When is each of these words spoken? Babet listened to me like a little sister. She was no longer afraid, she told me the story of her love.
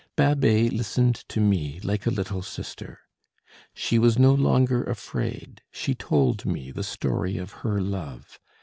Babet 0.15 0.73
listened 0.73 1.13
to 1.29 1.39
me 1.39 1.79
like 1.83 2.07
a 2.07 2.09
little 2.09 2.41
sister. 2.41 3.01
She 3.75 3.99
was 3.99 4.17
no 4.17 4.33
longer 4.33 4.83
afraid, 4.83 5.61
she 5.71 5.93
told 5.93 6.43
me 6.43 6.71
the 6.71 6.83
story 6.83 7.37
of 7.37 7.51
her 7.61 7.79
love. 7.79 8.39